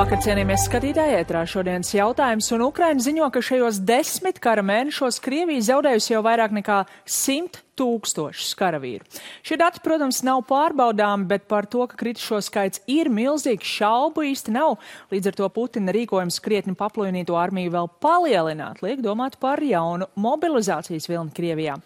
[0.00, 5.60] Labvakar, cienījamies skatītāji, ētrā šodienas jautājums, un Ukraina ziņo, ka šajos desmit kara mēnešos Krievija
[5.66, 9.04] zaudējusi jau vairāk nekā simt tūkstošus karavīru.
[9.44, 14.54] Šie dati, protams, nav pārbaudāmi, bet par to, ka kritušo skaits ir milzīgs, šaubu īsti
[14.56, 14.78] nav.
[15.12, 21.10] Līdz ar to Putina rīkojums krietni paplūnīto armiju vēl palielināt, liek domāt par jaunu mobilizācijas
[21.12, 21.76] vilni Krievijā.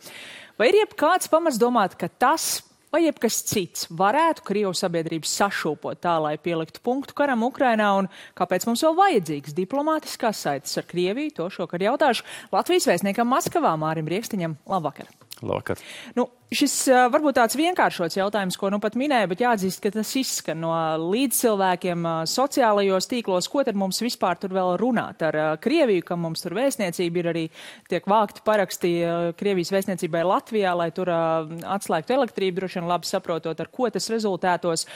[0.54, 2.60] Vai ir jebkāds pamats domāt, ka tas
[2.94, 8.68] vai jebkas cits varētu Krievu sabiedrību sašūpot tā, lai pieliktu punktu karam Ukrainā un kāpēc
[8.68, 11.34] mums vēl vajadzīgs diplomātiskās saites ar Krieviju?
[11.40, 14.60] To šokar jautāšu Latvijas vēstniekam Maskavā Mārim Riekstiņam.
[14.70, 15.10] Labvakar!
[15.42, 15.80] Labvakar.
[16.14, 16.72] Nu, šis
[17.10, 20.70] varbūt tāds vienkāršots jautājums, ko nu pat minēju, bet jāatzīst, ka tas izskan no
[21.10, 23.48] līdzcilvēkiem sociālajos tīklos.
[23.50, 27.44] Ko tad mums vispār tur vēl runāt ar Krieviju, kam mums tur vēstniecība ir arī
[27.90, 28.94] tiek vākti paraksti
[29.40, 34.86] Krievijas vēstniecībai Latvijā, lai tur atslēgtu elektrību, droši vien labi saprotot, ar ko tas rezultētos.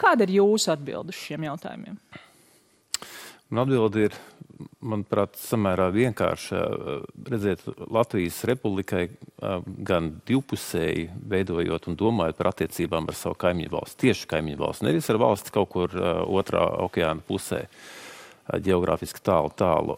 [0.00, 2.00] Kāda ir jūsu atbilde uz šiem jautājumiem?
[3.54, 4.14] Man atbildi ir
[4.82, 6.58] manuprāt, samērā vienkārši
[7.30, 7.60] redzēt
[7.94, 9.04] Latvijas republikai
[9.86, 15.10] gan divpusēji veidojot un domājot par attiecībām ar savu kaimiņu valsti, tieši kaimiņu valsti, nevis
[15.12, 17.62] ar valsti kaut kur otrā okeāna pusē
[18.66, 19.94] geogrāfiski tālu, tālu.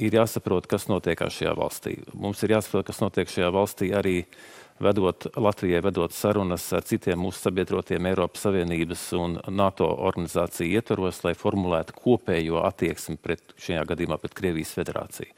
[0.00, 1.98] Ir jāsaprot, kas notiek šajā valstī.
[2.16, 4.40] Mums ir jāsaprot, kas notiek šajā valstī arī uh,
[4.80, 11.34] vedot Latvijai, vedot sarunas ar citiem mūsu sabiedrotiem Eiropas Savienības un NATO organizāciju ietvaros, lai
[11.38, 15.32] formulētu kopējo attieksmi pret šajā gadījumā pret Krievijas federāciju.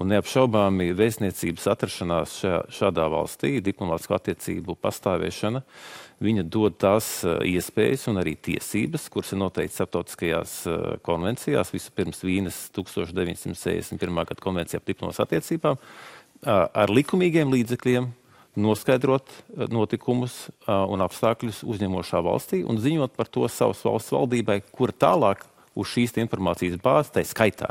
[0.00, 5.64] Un neapšaubāmi vēstniecības atrašanās šā, šādā valstī, diplomātsko attiecību pastāvēšana,
[6.22, 12.22] viņa dod tās uh, iespējas un arī tiesības, kuras ir noteikti starptautiskajās uh, konvencijās, vispirms
[12.24, 14.22] Vīnes 1961.
[14.30, 15.84] gada konvencijā par diplomātskām attiecībām,
[16.40, 18.06] ar likumīgiem līdzekļiem
[18.58, 24.60] noskaidrot eh, notikumus eh, un apstākļus uzņemošā valstī un ziņot par to savas valsts valdībai,
[24.74, 25.46] kura tālāk
[25.78, 27.70] uz šīs informācijas bāzes, tā skaitā,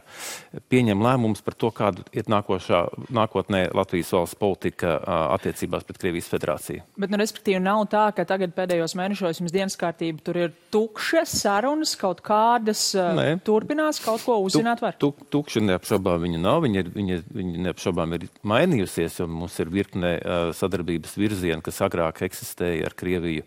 [0.71, 4.95] pieņem lēmumus par to, kāda ir nākošā, nākotnē Latvijas valsts politika
[5.35, 6.85] attiecībās pret Krievijas federāciju.
[6.99, 11.25] Bet, nu, respektīvi, nav tā, ka tagad pēdējos mēnešos jums dienas kārtība tur ir tukša,
[11.29, 13.27] sarunas kaut kādas Nē.
[13.45, 14.95] turpinās, kaut ko uzzināt var?
[14.99, 19.59] Tuk, tuk, tukša neapšaubām viņa nav, viņa, ir, viņa, viņa neapšaubām ir mainījusies, jo mums
[19.59, 20.15] ir virkne
[20.55, 23.45] sadarbības virzieni, kas agrāk eksistēja ar Krieviju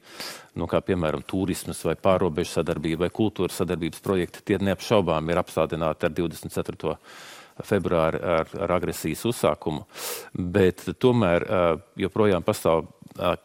[0.58, 6.08] nu, kā piemēram turismas vai pārobežu sadarbība vai kultūras sadarbības projekti, tie neapšaubām ir apstādināti
[6.08, 6.96] ar 24.
[7.68, 9.84] februāru ar, ar agresijas uzsākumu.
[10.32, 11.46] Bet tomēr
[12.00, 12.86] joprojām pastāv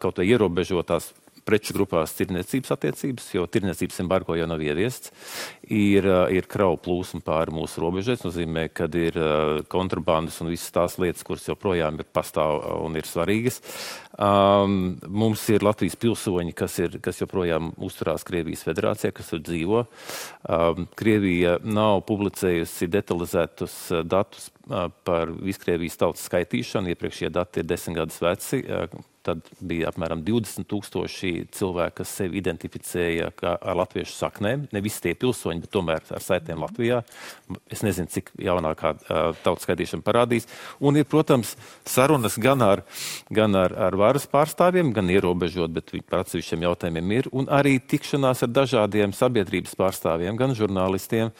[0.00, 1.12] kaut vai ierobežotās
[1.48, 5.12] preču grupās tirniecības attiecības, jo tirniecības embargo jau nav ieviests.
[5.68, 8.18] Ir, ir kravu plūsma pāri mūsu robežai.
[8.18, 9.16] Tas nozīmē, ka ir
[9.72, 13.60] kontrabandas un visas tās lietas, kuras joprojām ir pastāv un ir svarīgas.
[14.18, 19.84] Um, mums ir Latvijas pilsoņi, kas, ir, kas joprojām uzturās Krievijas federācijā, kas tur dzīvo.
[20.48, 23.76] Um, Krievija nav publicējusi detalizētus
[24.08, 24.50] datus
[25.06, 26.92] par Viskrievijas tautas skaitīšanu.
[26.92, 28.64] Iepriekšējie dati ir desmit gadus veci.
[29.28, 34.62] Tad bija apmēram 20 tūkstoši cilvēki, kas sevi identificēja ar latviešu saknēm.
[34.72, 37.02] Ne visi tie pilsoņi, bet tomēr ar saitēm Latvijā.
[37.68, 38.94] Es nezinu, cik jaunākā
[39.42, 40.48] tautas skaitīšana parādīs.
[40.80, 41.52] Un ir, protams,
[41.84, 42.84] sarunas gan ar,
[43.28, 47.32] gan ar, ar varas pārstāvjiem, gan ierobežot, bet par atsevišķiem jautājumiem ir.
[47.36, 51.34] Un arī tikšanās ar dažādiem sabiedrības pārstāvjiem, gan žurnālistiem,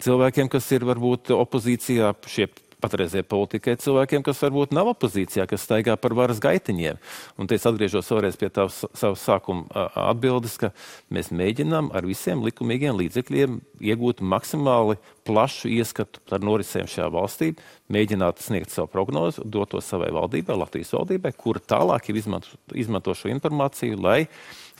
[0.00, 2.48] cilvēkiem, kas ir varbūt opozīcijā, šie
[2.84, 7.00] patreizējai politikai cilvēkiem, kas varbūt nav opozīcijā, kas staigā par varas gaitiņiem.
[7.40, 10.72] Un te es atgriežos vēlreiz pie tavas savas sākuma atbildes, ka
[11.12, 13.60] mēs mēģinām ar visiem likumīgiem līdzekļiem
[13.92, 17.50] iegūt maksimāli plašu ieskatu par norisēm šajā valstī,
[17.92, 23.14] mēģināt sniegt savu prognozi, dot to savai valdībai, Latvijas valdībai, kura tālāk jau izmanto, izmanto
[23.16, 24.20] šo informāciju, lai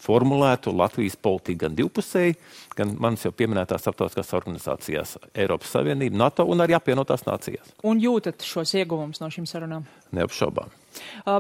[0.07, 2.39] formulētu Latvijas politiku gan divpusēji,
[2.79, 7.75] gan manas jau pieminētās starptautiskās organizācijās, Eiropas Savienība, NATO un arī apvienotās nācijās.
[7.87, 9.87] Un jūtat šos ieguvumus no šīm sarunām?
[10.17, 10.71] Neapšaubām.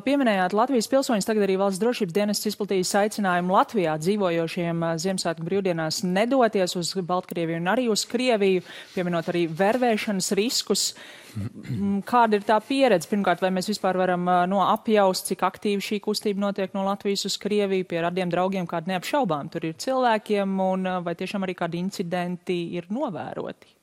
[0.07, 6.77] Pieminējāt Latvijas pilsoņus, tagad arī valsts drošības dienests izplatījis aicinājumu Latvijā dzīvojošiem Ziemassvētku brīvdienās nedoties
[6.79, 8.65] uz Baltkrieviju un arī uz Krieviju,
[8.95, 10.89] pieminot arī vervēšanas riskus.
[12.09, 13.11] Kāda ir tā pieredze?
[13.11, 17.37] Pirmkārt, vai mēs vispār varam no apjaust, cik aktīvi šī kustība notiek no Latvijas uz
[17.43, 22.63] Krieviju pie radiem draugiem, kādi neapšaubām tur ir cilvēkiem, un vai tiešām arī kādi incidenti
[22.81, 23.76] ir novēroti?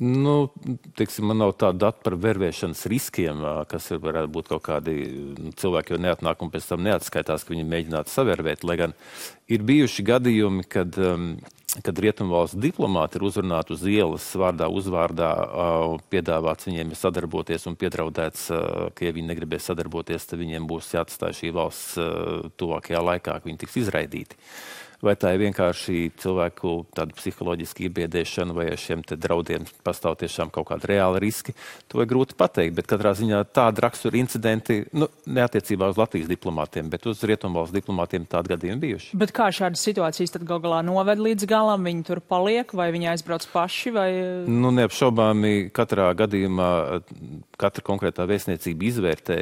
[0.00, 0.48] Nu,
[0.96, 4.94] teiksim, man nav tāda data par vervēšanas riskiem, kas ir, varētu būt kaut kādi
[5.36, 8.64] nu, cilvēki, jau neatnāk un pēc tam neatskaitās, ka viņi mēģinātu savervēt.
[8.64, 8.96] Lai gan
[9.52, 11.34] ir bijuši gadījumi, kad, um,
[11.84, 15.30] kad rietumvalsts diplomāti ir uzrunāti uz ielas vārdā, uzvārdā,
[16.08, 18.48] piedāvāts viņiem sadarboties un piedraudēts,
[18.96, 22.00] ka, ja viņi negribēs sadarboties, tad viņiem būs jāatstāj šī valsts
[22.56, 24.40] tuvākajā laikā, ka viņi tiks izraidīti.
[25.04, 26.74] Vai tā ir vienkārši cilvēku
[27.16, 31.54] psiholoģiska iebiedēšana, vai ar šiem draudiem pastāv tiešām kaut kādi reāli riski.
[31.92, 36.90] To ir grūti pateikt, bet katrā ziņā tāda rakstura incidenti, nu, neatiecībā uz Latvijas diplomātiem,
[36.92, 39.20] bet uz Rietumvalsts diplomātiem tādi gadījumi bijuši.
[39.20, 41.86] Bet kā šādas situācijas tad gal galā noved līdz galam?
[41.88, 43.94] Viņi tur paliek vai viņi aizbrauc paši?
[43.96, 44.08] Vai...
[44.50, 46.70] Nu, neapšaubāmi katrā gadījumā
[47.60, 49.38] katra konkrētā vēstniecība izvērtē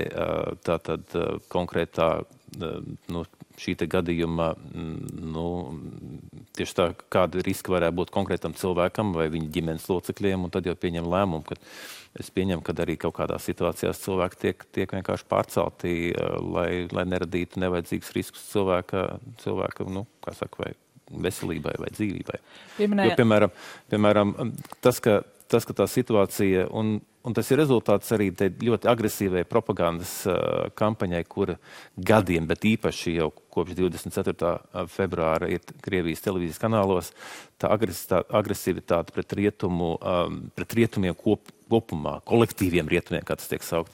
[0.66, 1.19] tātad
[1.52, 2.10] konkrētā
[3.12, 3.23] nu,
[3.61, 4.49] šī gadījuma,
[5.35, 5.47] nu,
[6.59, 10.77] tieši tā, kāda riska varētu būt konkrētam cilvēkam vai viņa ģimenes locekļiem, un tad jau
[10.79, 11.59] pieņem lēmumu, ka
[12.19, 15.95] es pieņemu, ka arī kaut kādās situācijās cilvēki tiek, tiek vienkārši pārcelti,
[16.55, 19.09] lai, lai neradītu nevajadzīgus riskus cilvēka,
[19.44, 20.75] cilvēka nu, kā saka, vai
[21.09, 22.41] veselībai vai dzīvībai.
[22.79, 23.12] Pieminēja...
[23.12, 23.53] Jo, piemēram,
[23.93, 24.35] piemēram
[24.85, 26.99] tas, ka, tas, ka tā situācija, un,
[27.29, 31.59] un tas ir rezultāts arī ļoti agresīvai propagandas uh, kampaņai, kura
[31.97, 34.55] gadiem, bet īpaši jau kopš 24.
[34.94, 37.12] februāra ir Krievijas televīzijas kanālos,
[37.58, 43.93] tā agresivitāte pret, rietumu, um, pret rietumiem kop, kopumā, kolektīviem rietumiem, kā tas tiek saukt.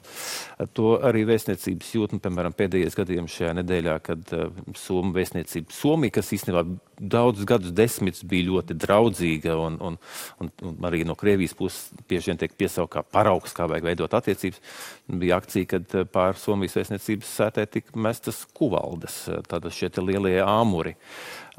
[0.77, 4.33] To arī vēstniecības jūt, nu, piemēram, pēdējais gadījums šajā nedēļā, kad
[4.79, 6.63] Somu vēstniecība Somija, kas īstenībā
[6.95, 9.97] daudzus gadus desmitus bija ļoti draudzīga un, un,
[10.39, 14.15] un, un arī no Krievijas puses bieži vien tiek piesaukt kā paraugs, kā vajag veidot
[14.15, 14.61] attiecības,
[15.11, 19.25] bija akcija, kad pār Somijas vēstniecības sētē tika mestas kuvaldes,
[19.55, 20.95] tātad šie lielie āmuri.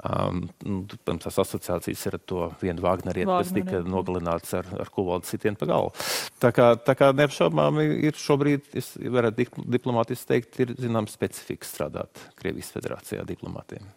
[0.05, 4.91] Um, nu, protams, tās asociācijas ir ar to vienu Vāgnerietu, kas tika nogalināts ar, ar
[4.93, 5.95] kuvaldu sitienu pa galvu.
[6.43, 12.27] Tā kā, tā kā neapšaubām ir šobrīd, es varētu diplomātiski teikt, ir zinām specifika strādāt
[12.37, 13.89] Krievijas federācijā diplomātiem.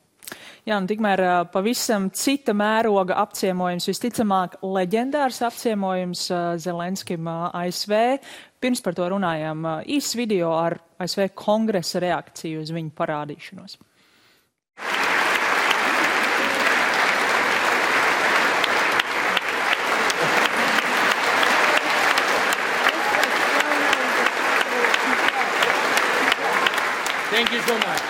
[0.68, 1.24] Jā, un tikmēr
[1.54, 6.28] pavisam cita mēroga apciemojums, visticamāk, leģendārs apciemojums
[6.62, 7.96] Zelenskim ASV.
[8.62, 13.80] Pirms par to runājām īsts video ar ASV kongresa reakciju uz viņu parādīšanos.
[27.40, 28.02] Thank you so much.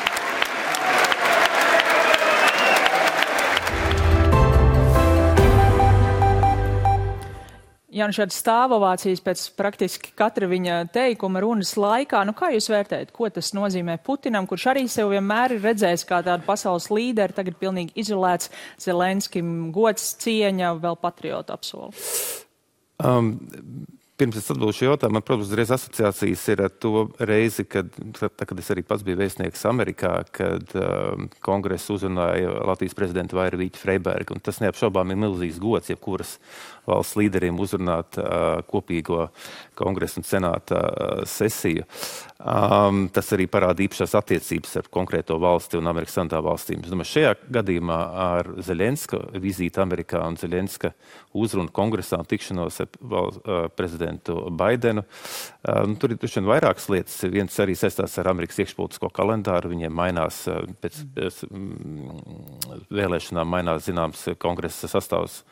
[7.93, 13.13] Jā, nu šādas stāvovācijas pēc praktiski katra viņa teikuma runas laikā, nu kā jūs vērtējat,
[13.13, 17.61] ko tas nozīmē Putinam, kurš arī sev vienmēr ir redzējis kā tādu pasaules līderi, tagad
[17.61, 18.49] pilnīgi izolēts,
[18.81, 21.93] Zelenskim gods, cieņa, vēl patriotu apsolu?
[22.97, 23.35] Um,
[24.19, 27.87] Pirms es atbildēšu jautājumu, man, protams, uzreiz asociācijas ir ar to reizi, kad,
[28.17, 33.79] tā, kad es arī pats biju vēstnieks Amerikā, kad uh, kongress uzrunāja Latvijas prezidentu Vairvīķu
[33.79, 34.35] Freibergu.
[34.43, 36.35] Tas neapšaubām ir milzīgs gods, jebkuras
[36.89, 39.29] valsts līderiem uzrunāt uh, kopīgo
[39.79, 41.85] kongresa un senāta uh, sesiju.
[42.39, 46.83] Um, tas arī parāda īpašās attiecības ar konkrēto valsti un Amerikas Savienotām valstīm.
[46.83, 50.93] Es domāju, šajā gadījumā ar Zelenska vizīti Amerikā un Zelenska
[51.35, 54.08] uzrunu kongresā un tikšanos ar uh, prezidentu
[54.59, 55.03] Baidenu.
[55.03, 57.19] Uh, nu, tur ir tušien vairākas lietas.
[57.31, 59.73] Viens arī saistās ar Amerikas iekšpolitisko kalendāru.
[59.73, 60.41] Viņiem mainās
[60.81, 61.43] pēc, pēc
[62.89, 65.43] vēlēšanām mainās zināms kongresa sastāvs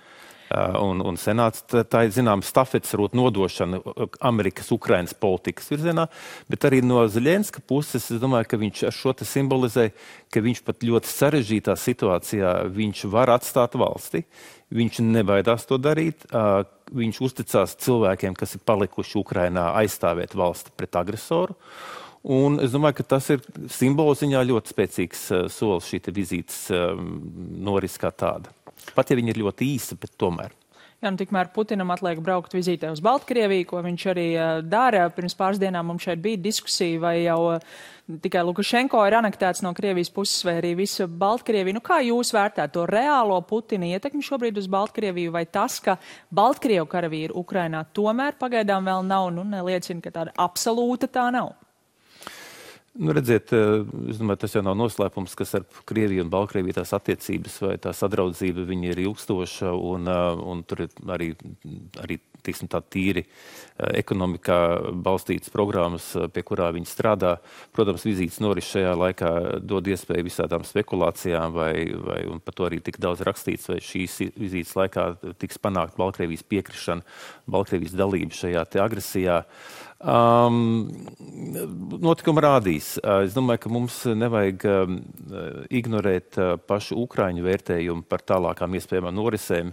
[0.56, 1.64] un, un senāts.
[1.68, 6.08] Tā ir zināma stafetes rūta nodošana uh, Amerikas, Ukrainas politikas virzienā,
[6.52, 9.90] bet arī no Zelenska puses es domāju, ka viņš ar šo simbolizē,
[10.34, 14.26] ka viņš pat ļoti sarežģītā situācijā viņš var atstāt valsti.
[14.68, 16.28] Viņš nebaidās to darīt.
[16.32, 21.56] Uh, viņš uzticās cilvēkiem, kas ir palikuši Ukrainā, aizstāvēt valsti pret agresoru.
[22.28, 25.22] Un es domāju, ka tas ir simboliziņā ļoti spēcīgs
[25.54, 28.52] solis šī vizītes noris kā tāda.
[28.96, 30.56] Pat ja viņi ir ļoti īsi, bet tomēr.
[30.98, 35.04] Jā, nu, tikmēr Putinam atliek braukt vizītē uz Baltkrieviju, ko viņš arī uh, dara.
[35.14, 37.76] Pirms pāris dienām mums šeit bija diskusija, vai jau uh,
[38.24, 41.78] tikai Lukašenko ir anektēts no Krievijas puses, vai arī visa Baltkrievija.
[41.78, 46.00] Nu, kā jūs vērtējat to reālo Putina ietekmi šobrīd uz Baltkrieviju, vai tas, ka
[46.34, 51.54] Baltkrievu karavīri Ukrainā tomēr pagaidām vēl nav, nu, neliecina, ka tāda absolūta tā nav?
[52.98, 53.84] Nu, redziet, eh,
[54.18, 58.66] domāju, tas jau nav noslēpums, ka ar Krieviju un Baltkrieviju tās attiecības vai tā sadraudzība
[58.90, 61.36] ir ilgstoša, un, eh, un tur ir arī,
[62.02, 67.38] arī tiksim, tā tīri eh, ekonomikā balstītas programmas, pie kurā viņi strādā.
[67.72, 72.98] Protams, vizītes noris šajā laikā dod iespēju visādām spekulācijām, vai, vai par to arī tik
[72.98, 77.06] daudz rakstīts, vai šīs vizītes laikā tiks panākt Baltkrievijas piekrišana,
[77.46, 79.44] Baltkrievijas dalība šajā agresijā.
[79.98, 80.92] Uh, Um,
[81.98, 82.92] notikumi rādīs.
[83.02, 85.00] Uh, es domāju, ka mums nevajag um,
[85.74, 89.72] ignorēt uh, pašu Ukrāņu vērtējumu par tālākām iespējamām norisēm.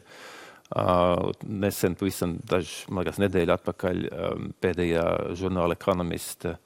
[0.75, 5.05] Uh, nesen, pavisam dažas nedēļas atpakaļ, um, pēdējā
[5.37, 6.57] žurnāla ekonomista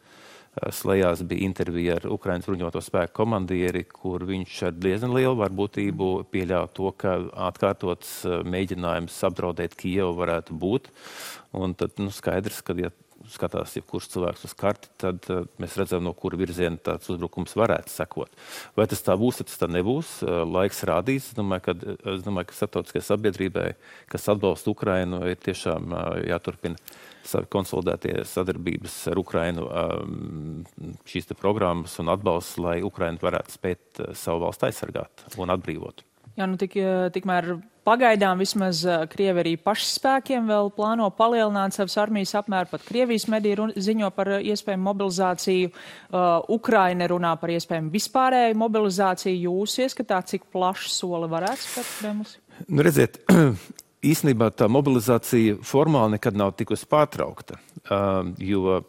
[0.58, 6.70] slēdzās bija intervija ar Ukraiņas bruņoto spēku komandieri, kur viņš ar diezgan lielu varbūtību pieļāva
[6.74, 7.18] to, ka
[7.50, 8.14] atkārtots
[8.46, 10.90] mēģinājums apdraudēt Kijevu varētu būt.
[11.58, 12.90] Un tad nu, skaidrs, ka ja
[13.32, 17.92] skatās jebkurš cilvēks uz karti, tad uh, mēs redzam, no kura virziena tāds uzbrukums varētu
[17.92, 18.32] sekot.
[18.78, 20.18] Vai tas tā būs, tad tas tā nebūs.
[20.24, 21.30] Uh, laiks rādīs.
[21.30, 21.76] Es domāju, ka,
[22.14, 23.68] es domāju, ka starptautiskajai sabiedrībai,
[24.12, 25.94] kas atbalsta Ukrainu, ir tiešām
[26.28, 26.80] jāturpina
[27.52, 29.68] konsolidētie sadarbības ar Ukrainu
[31.08, 36.07] šīs programmas un atbalsts, lai Ukraina varētu spēt savu valstu aizsargāt un atbrīvot.
[36.38, 36.76] Jā, nu tik,
[37.14, 37.56] tikmēr
[37.88, 44.12] pagaidām vismaz Krievi arī pašspēkiem vēl plāno palielināt savas armijas apmēru, pat Krievijas mediji ziņo
[44.14, 49.48] par iespējamu mobilizāciju, uh, Ukraina runā par iespējamu vispārēju mobilizāciju.
[49.48, 52.38] Jūs ieskatāt, cik plašu soli varētu spērt Kremlis?
[52.68, 53.18] Nu, redziet,
[54.10, 57.58] īstenībā tā mobilizācija formāli nekad nav tikusi pārtraukta.
[58.42, 58.82] Jo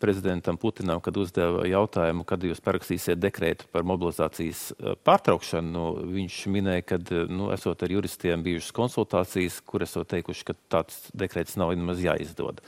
[0.00, 4.70] prezidentam Putinam, kad uzdeva jautājumu, kad jūs parakstīsiet dekrētu par mobilizācijas
[5.04, 10.56] pārtraukšanu, nu, viņš minēja, ka, nu, esot ar juristiem bijušas konsultācijas, kur esot teikuši, ka
[10.72, 12.62] tāds dekrets nav nemaz jāizdod.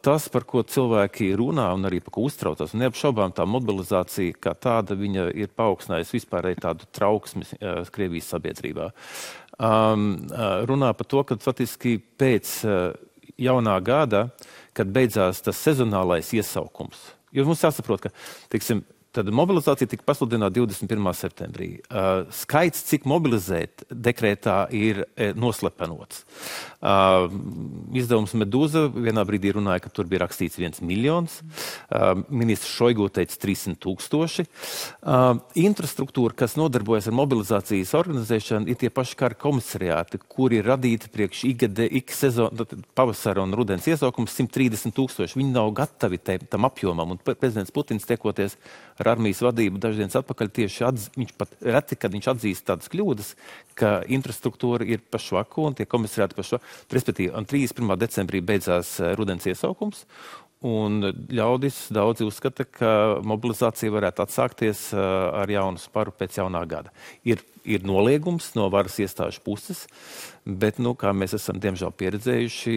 [0.00, 4.96] Tas, par ko cilvēki runā un arī par ko uztraucas, neapšaubām tā mobilizācija kā tāda,
[4.96, 7.44] viņa ir paaugstinājusi vispārēji tādu trauksmi
[7.92, 8.88] Krievijas sabiedrībā.
[9.62, 10.06] Um,
[10.66, 12.54] runā par to, ka faktiski pēc
[13.38, 14.26] jaunā gada,
[14.76, 17.12] kad beidzās tas sezonālais iesaukums.
[17.32, 18.12] Jo mums jāsaprot, ka
[18.52, 21.10] teiksim, Tad mobilizācija tika pasludināta 21.
[21.12, 21.66] septembrī.
[21.92, 26.22] Uh, skaits, cik mobilizēt dekrētā, ir e, noslepenots.
[26.80, 27.26] Uh,
[27.92, 31.42] izdevums Medūza vienā brīdī runāja, ka tur bija rakstīts viens miljons.
[31.42, 31.68] Uh,
[32.28, 34.46] ministrs Šoigu teica 300 tūkstoši.
[35.62, 41.44] Infrastruktūra, kas nodarbojas ar mobilizācijas organizēšanu, ir tie paši kara komisariāti, kuri ir radīti priekš
[41.48, 45.38] ik sezonu, pavasara un rudens iesaukums 130 tūkstoši.
[45.40, 48.56] Viņi nav gatavi te, tam apjomam, un prezidents Putins tiekoties
[49.00, 52.92] ar armijas vadību dažas dienas atpakaļ tieši atz, viņš pat reti, kad viņš atzīst tādas
[52.92, 53.34] kļūdas,
[53.78, 56.72] ka infrastruktūra ir pa švaku un tie komisariāti pa švaku.
[56.92, 57.96] Respektīvi, 31.
[58.00, 60.06] decembrī beidzās rudens iesaukums.
[60.62, 62.90] Un ļaudis daudzi uzskata, ka
[63.26, 65.00] mobilizācija varētu atsākties uh,
[65.40, 66.92] ar jaunu sparu pēc jaunā gada.
[67.26, 69.88] Ir, ir noliegums no varas iestāžu puses,
[70.46, 72.76] bet, nu, kā mēs esam diemžēl pieredzējuši,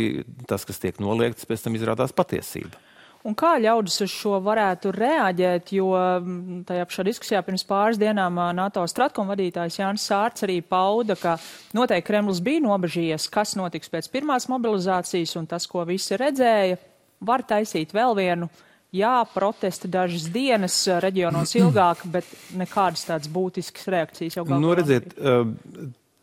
[0.50, 2.82] tas, kas tiek noliegts, pēc tam izrādās patiesība.
[3.25, 8.38] Un kā ļaudis uz šo varētu reaģēt, jo mm, tajā pašā diskusijā pirms pāris dienām
[8.54, 11.38] NATO stratkom vadītājs Jānis Sārts arī pauda, ka
[11.74, 16.77] noteikti Kremlis bija nobežījies, kas notiks pēc pirmās mobilizācijas, un tas, ko visi redzēja,
[17.19, 18.50] var taisīt vēl vienu.
[18.95, 24.62] Jā, protesti dažas dienas reģionos ilgāk, bet nekādas tādas būtiskas reakcijas jau galvā.
[24.63, 25.15] Nu, redziet,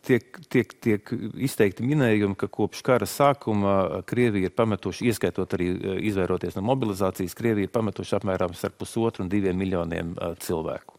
[0.03, 1.13] tiek, tiek, tiek
[1.45, 5.69] izteikti minējumi, ka kopš kara sākuma Krievija ir pametuši, ieskaitot arī
[6.09, 10.97] izvairoties no mobilizācijas, Krievija ir pametuši apmēram starp pusotru un diviem miljoniem cilvēku.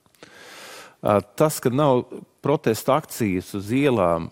[1.37, 2.07] Tas, ka nav
[2.45, 4.31] protesta akcijas uz ielām,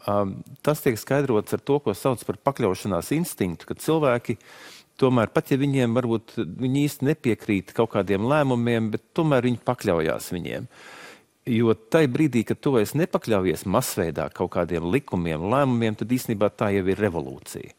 [0.64, 4.38] tas tiek skaidrots ar to, ko sauc par pakļaušanās instinktu, kad cilvēki
[5.00, 10.32] tomēr, pat ja viņiem varbūt viņi īsti nepiekrīt kaut kādiem lēmumiem, bet tomēr viņi pakļaujās
[10.34, 10.68] viņiem.
[11.50, 16.70] Jo tajā brīdī, kad tu vairs nepakļaujies masveidā kaut kādiem likumiem, lēmumiem, tad īstenībā tā
[16.76, 17.74] jau ir revolūcija.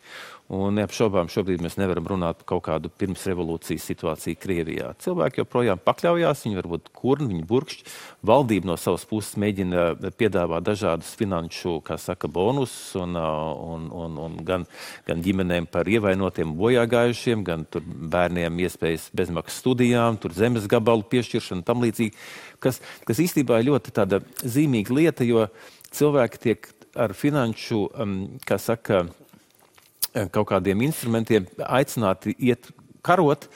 [0.54, 4.92] Un neapšaubām šobrīd mēs nevaram runāt par kaut kādu pirmsrevolūcijas situāciju Krievijā.
[5.02, 7.88] Cilvēki joprojām pakļaujās, viņi varbūt kurni, viņi burkšķi.
[8.30, 9.86] Valdība no savas puses mēģina
[10.20, 14.68] piedāvāt dažādus finanšu, kā saka, bonusus un, un, un, un gan,
[15.08, 17.66] gan ģimenēm par ievainotiem bojāgājušiem, gan
[18.14, 22.14] bērniem iespējas bezmaksas studijām, tur zemes gabalu piešķiršanu tam līdzīgi,
[22.62, 25.48] kas, kas īstenībā ir ļoti tāda zīmīga lieta, jo
[25.96, 29.08] cilvēki tiek ar finanšu, um, kā saka,
[30.34, 32.70] kaut kādiem instrumentiem aicināti iet
[33.06, 33.48] karot,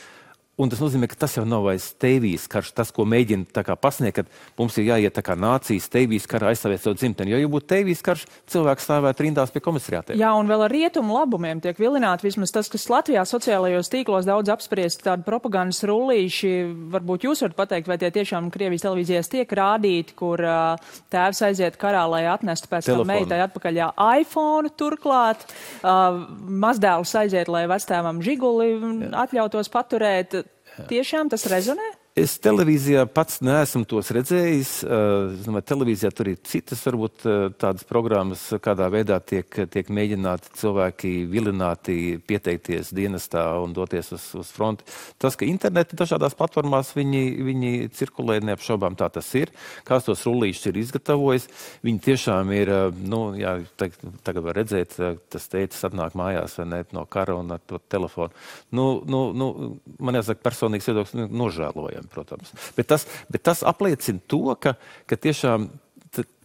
[0.58, 4.58] Un tas nozīmē, ka tas jau nav vairs teivijas karš, tas, ko mēģina pasniegt, ka
[4.58, 7.36] mums ir jāiet tā kā nācijas teivijas karā aizstāvēt savu dzimteni.
[7.36, 10.18] Jo, ja būtu teivijas karš, cilvēks stāvētu rindās pie komisariātiem.
[10.18, 14.50] Jā, un vēl ar rietumu labumiem tiek vilināti vismaz tas, kas Latvijā sociālajos tīklos daudz
[14.56, 16.52] apspriest tādu propagandas rullīši.
[16.96, 21.78] Varbūt jūs varat pateikt, vai tie tiešām Krievijas televīzijās tiek rādīti, kur uh, tēvs aiziet
[21.78, 23.06] karā, lai atnestu pēc Telefonu.
[23.06, 23.92] tam meitai atpakaļ jā,
[24.24, 25.46] iPhone turklāt.
[25.86, 26.26] Uh,
[26.66, 29.14] mazdēls aiziet, lai vectēvam žiguli Jā.
[29.28, 30.47] atļautos paturēt
[30.86, 31.88] Tiešām tas rezonē?
[32.18, 34.70] Es televīzijā pats neesmu tos redzējis.
[34.88, 37.28] Es domāju, televīzijā tur ir citas, varbūt
[37.62, 44.50] tādas programmas, kādā veidā tiek, tiek mēģināti cilvēki vilināti pieteikties dienestā un doties uz, uz
[44.56, 44.88] fronti.
[45.22, 47.22] Tas, ka interneta dažādās platformās viņi,
[47.52, 49.54] viņi cirkulē, neapšaubām tā tas ir.
[49.86, 51.46] Kāds tos rullīšus ir izgatavojis,
[51.86, 54.98] viņi tiešām ir, nu, jā, tagad var redzēt,
[55.30, 58.34] tas teicis atnāk mājās vai ne no kara un ar to telefonu.
[58.74, 59.54] Nu, nu, nu,
[60.02, 62.54] man jāsaka personīgs viedoklis nožēlojami protams.
[62.78, 64.76] Bet tas, bet tas apliecina to, ka,
[65.10, 65.70] ka tiešām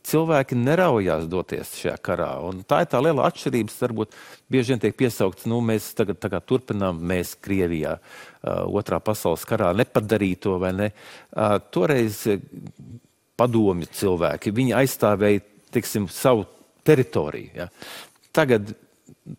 [0.06, 2.30] cilvēki neraujās doties šajā karā.
[2.46, 3.74] Un tā ir tā liela atšķirība.
[3.82, 4.16] Varbūt
[4.52, 9.72] bieži vien tiek piesaukts, nu, mēs tagad, tagad turpinām, mēs Krievijā uh, otrā pasaules karā
[9.78, 10.90] nepadarīto vai ne.
[11.30, 12.24] Uh, toreiz
[13.38, 16.46] padomju cilvēki, viņi aizstāvēja, tiksim, savu
[16.86, 17.52] teritoriju.
[17.62, 17.68] Ja.
[18.34, 18.74] Tagad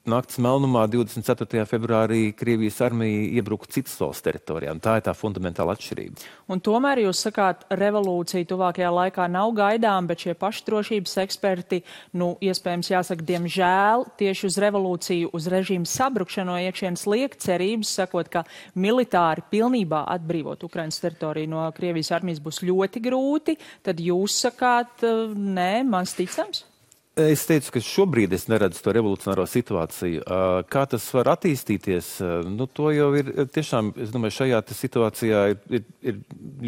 [0.08, 1.66] naktas melnumā 24.
[1.68, 4.72] februārī Krievijas armija iebruka citas valsts teritorijā.
[4.84, 6.24] Tā ir tā fundamentāla atšķirība.
[6.54, 11.82] Un tomēr jūs sakāt, revolūcija tuvākajā laikā nav gaidām, bet šie pašdrošības eksperti,
[12.20, 18.32] nu, iespējams, jāsaka, diemžēl tieši uz revolūciju, uz režīmu sabrukšanu no iekšienes liek cerības, sakot,
[18.32, 18.44] ka
[18.80, 23.58] militāri pilnībā atbrīvot Ukrainas teritoriju no Krievijas armijas būs ļoti grūti.
[23.84, 26.66] Tad jūs sakāt, nē, mans ticams?
[27.14, 30.24] Es teicu, ka šobrīd es neredzu to revolucionāro situāciju.
[30.66, 32.08] Kā tas var attīstīties,
[32.50, 36.18] nu, to jau ir tiešām, es domāju, šajā situācijā ir, ir, ir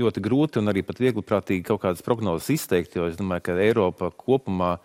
[0.04, 3.58] ļoti grūti un arī pat viegli prātīgi kaut kādas prognozes izteikt, jo es domāju, ka
[3.58, 4.76] Eiropa kopumā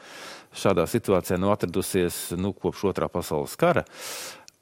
[0.57, 3.85] šādā situācijā nav atradusies nu, kopš otrā pasaules kara.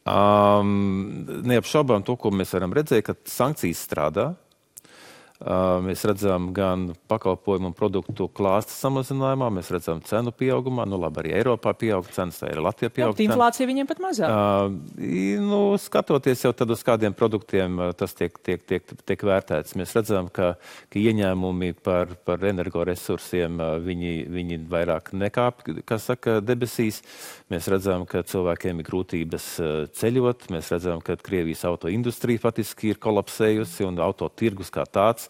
[0.02, 4.32] Um, neapšaubām to, ko mēs varam redzēt, ka sankcijas strādā,
[5.38, 10.82] Mēs redzam gan pakalpojumu un produktu klāstu samazinājumā, mēs redzam cenu pieaugumā.
[10.90, 13.14] Nu, labi, arī Eiropā pieaug cenas, arī Latvijā pieaug.
[13.14, 14.34] Jā, inflācija viņiem pat mazāk.
[14.34, 19.76] Uh, nu, skatoties jau tad uz kādiem produktiem, tas tiek, tiek, tiek, tiek vērtēts.
[19.78, 20.56] Mēs redzam, ka,
[20.90, 26.98] ka ieņēmumi par, par energoresursiem viņi, viņi vairāk nekāp, kā saka, debesīs.
[27.54, 29.48] Mēs redzam, ka cilvēkiem ir grūtības
[30.02, 30.50] ceļot.
[30.50, 35.27] Mēs redzam, ka Krievijas auto industrija faktiski ir kolapsējusi un auto tirgus kā tāds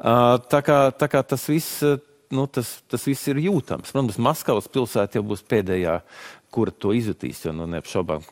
[0.00, 1.82] Tā kā, tā kā tas viss.
[2.30, 3.90] Nu, tas, tas viss ir jūtams.
[3.90, 5.96] Protams, Maskavas pilsēta jau būs pēdējā,
[6.54, 7.42] kura to izjutīs.
[7.42, 8.22] Jo nu, neapšaubām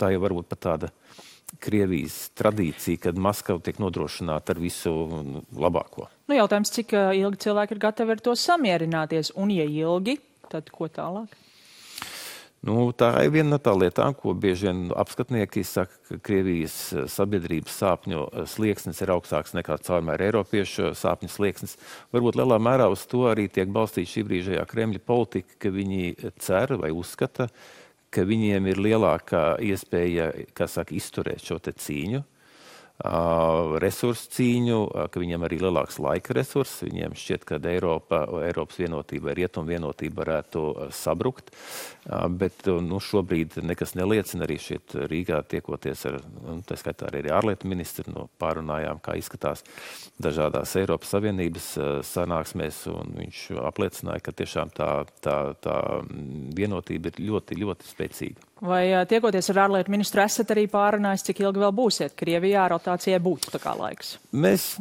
[0.00, 0.92] tā jau varbūt pat tāda
[1.60, 4.94] Krievijas tradīcija, kad Maskava tiek nodrošināta ar visu
[5.52, 6.08] labāko.
[6.30, 10.16] Nu, jautājums, cik ilgi cilvēki ir gatavi ar to samierināties, un, ja ilgi,
[10.48, 11.36] tad ko tālāk?
[12.62, 17.08] Nu, tā ir viena no tām lietām, ko bieži vien apskatnieki saka, ka Krievijas eh,
[17.10, 21.74] sabiedrības sāpņu eh, slieksnis ir augstāks nekā caurmēr Eiropiešu sāpņu slieksnis.
[22.14, 26.76] Varbūt lielā mērā uz to arī tiek balstīta šī brīžējā Kremļa politika, ka viņi cer
[26.78, 27.48] vai uzskata,
[28.14, 30.30] ka viņiem ir lielākā iespēja,
[30.62, 32.22] saka, izturēt šo cīņu
[33.82, 34.78] resursu cīņu,
[35.10, 36.82] ka viņiem arī lielāks laika resurss.
[36.86, 41.50] Viņiem šķiet, ka Eiropa, Eiropas vienotība Rietuma vienotība varētu sabrukt,
[42.28, 47.70] bet nu, šobrīd nekas neliecina arī šeit Rīgā tiekoties ar, nu, tā skaitā arī ārlietu
[47.70, 49.64] ministru, no pārunājām, kā izskatās
[50.22, 51.72] dažādās Eiropas Savienības
[52.06, 54.92] sanāksmēs, un viņš apliecināja, ka tiešām tā,
[55.24, 55.76] tā, tā
[56.54, 58.51] vienotība ir ļoti, ļoti spēcīga.
[58.62, 63.50] Vai tiekoties ar ārlietu ministru esat arī pārunājis, cik ilgi vēl būsiet Krievijā, rotācijai būtu
[63.50, 64.16] tā kā laiks?
[64.30, 64.76] Mēs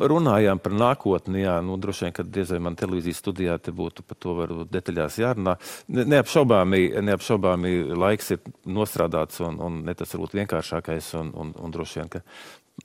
[0.00, 4.04] runājām par nākotni, jā, nu, droši vien, ka diez vai man televīzijas studijā te būtu
[4.06, 5.56] par to varbūt detaļās jārunā.
[5.88, 6.80] Neapšaubāmi,
[7.10, 12.10] neapšaubāmi laiks ir nostrādāts un, un ne tas varbūt vienkāršākais un, un, un droši vien,
[12.12, 12.24] ka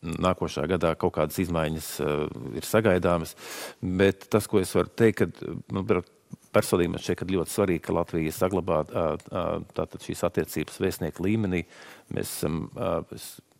[0.03, 2.25] nākošā gadā kaut kādas izmaiņas uh,
[2.59, 3.35] ir sagaidāmas.
[3.79, 5.85] Bet tas, ko es varu teikt, ka nu,
[6.55, 8.83] personīgi man šķiet, ļoti svarīgi, ka Latvija saglabā
[9.75, 11.65] tātad šīs attiecības vēstnieku līmenī.
[12.15, 12.63] Mēs esam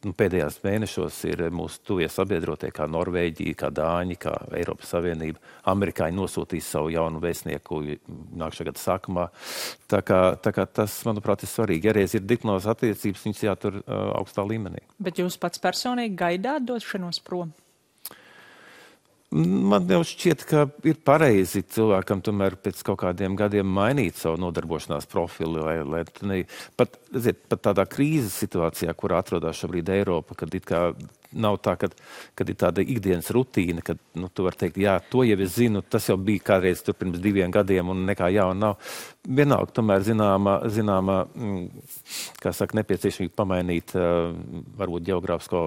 [0.05, 5.41] nu, pēdējās mēnešos ir mūsu tuvie sabiedrotie, kā Norvēģija, kā Dāņi, kā Eiropas Savienība.
[5.71, 7.81] Amerikāņi nosūtīs savu jaunu vēstnieku
[8.37, 9.27] nākamā gada sākumā.
[9.91, 11.89] Tā kā, tā kā tas, manuprāt, ir svarīgi.
[11.89, 14.85] Ja reiz ir diplomātas attiecības, viņas jātur uh, augstā līmenī.
[15.01, 17.53] Bet jūs pats personīgi gaidāt došanos prom?
[19.35, 25.09] Man jau šķiet, ka ir pareizi cilvēkam tomēr pēc kaut kādiem gadiem mainīt savu nodarbošanās
[25.11, 25.65] profilu.
[25.65, 26.37] Lai, lai ne,
[26.79, 30.53] pat, ziet, pat tādā krīzes situācijā, kurā atrodas šobrīd Eiropa, kad
[31.35, 31.95] nav tā, kad,
[32.37, 35.83] kad ir tāda ikdienas rutīna, kad nu, tu vari teikt, jā, to jau es zinu,
[35.83, 38.91] tas jau bija kādreiz pirms diviem gadiem, un nekā jauna nav.
[39.25, 41.87] Vienalga, tomēr zināma, zināma mm,
[42.43, 43.95] kā saka, nepieciešamība pamainīt
[44.79, 45.65] varbūt geogrāfisko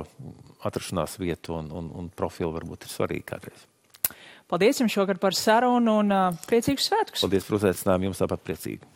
[0.69, 3.67] atrašanās vietu un, un, un profilu varbūt ir svarīgi kādreiz.
[4.49, 7.21] Paldies jums šogad par sarunu un uh, priecīgus svētkus.
[7.21, 8.87] Paldies par uzaicinājumu, jums tāpat priecīgi.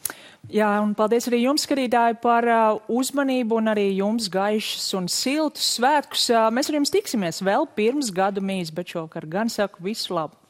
[0.51, 5.75] Jā, un paldies arī jums, skatītāji, par uh, uzmanību un arī jums gaišus un siltus
[5.77, 6.25] svētkus.
[6.33, 10.42] Uh, mēs ar jums tiksimies vēl pirms gadu mīs, bet šovakar gan saku visu labu.